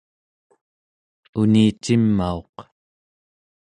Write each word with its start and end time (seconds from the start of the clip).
unicimauq 1.41 2.55